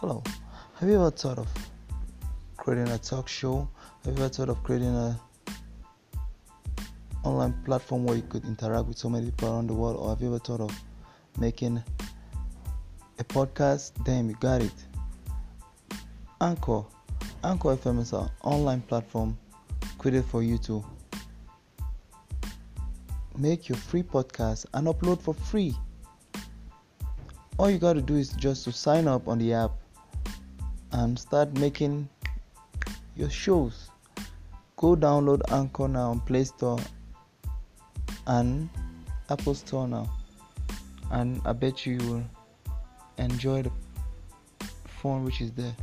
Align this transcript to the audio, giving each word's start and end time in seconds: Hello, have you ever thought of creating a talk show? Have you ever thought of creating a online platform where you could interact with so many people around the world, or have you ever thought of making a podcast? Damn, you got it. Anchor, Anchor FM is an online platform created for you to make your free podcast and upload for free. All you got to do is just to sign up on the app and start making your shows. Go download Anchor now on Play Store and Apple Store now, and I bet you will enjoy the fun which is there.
Hello, 0.00 0.22
have 0.78 0.88
you 0.88 0.94
ever 0.94 1.10
thought 1.10 1.38
of 1.38 1.48
creating 2.56 2.86
a 2.92 2.98
talk 2.98 3.26
show? 3.26 3.68
Have 4.04 4.16
you 4.16 4.24
ever 4.24 4.28
thought 4.28 4.48
of 4.48 4.62
creating 4.62 4.94
a 4.94 5.20
online 7.24 7.52
platform 7.64 8.04
where 8.04 8.14
you 8.14 8.22
could 8.22 8.44
interact 8.44 8.86
with 8.86 8.96
so 8.96 9.08
many 9.08 9.24
people 9.24 9.52
around 9.52 9.66
the 9.66 9.74
world, 9.74 9.96
or 9.96 10.10
have 10.10 10.20
you 10.20 10.28
ever 10.28 10.38
thought 10.38 10.60
of 10.60 10.70
making 11.36 11.82
a 13.18 13.24
podcast? 13.24 13.90
Damn, 14.04 14.28
you 14.28 14.36
got 14.36 14.62
it. 14.62 14.72
Anchor, 16.40 16.84
Anchor 17.42 17.74
FM 17.74 17.98
is 17.98 18.12
an 18.12 18.30
online 18.44 18.82
platform 18.82 19.36
created 19.98 20.24
for 20.26 20.44
you 20.44 20.58
to 20.58 20.84
make 23.36 23.68
your 23.68 23.78
free 23.78 24.04
podcast 24.04 24.64
and 24.74 24.86
upload 24.86 25.20
for 25.20 25.34
free. 25.34 25.74
All 27.58 27.68
you 27.68 27.78
got 27.78 27.94
to 27.94 28.02
do 28.02 28.14
is 28.14 28.28
just 28.28 28.62
to 28.62 28.70
sign 28.70 29.08
up 29.08 29.26
on 29.26 29.38
the 29.38 29.52
app 29.52 29.72
and 30.98 31.16
start 31.16 31.56
making 31.58 32.08
your 33.14 33.30
shows. 33.30 33.90
Go 34.76 34.96
download 34.96 35.42
Anchor 35.52 35.86
now 35.86 36.10
on 36.10 36.20
Play 36.20 36.42
Store 36.44 36.80
and 38.26 38.68
Apple 39.30 39.54
Store 39.54 39.86
now, 39.86 40.10
and 41.12 41.40
I 41.44 41.52
bet 41.52 41.86
you 41.86 41.98
will 41.98 42.24
enjoy 43.18 43.62
the 43.62 43.70
fun 45.00 45.24
which 45.24 45.40
is 45.40 45.52
there. 45.52 45.76